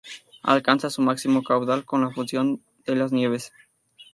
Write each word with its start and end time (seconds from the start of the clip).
Alcanza 0.41 0.89
su 0.89 1.03
máximo 1.03 1.43
caudal 1.43 1.85
con 1.85 2.01
la 2.01 2.09
fusión 2.09 2.63
de 2.87 2.95
las 2.95 3.11
nieves. 3.11 3.51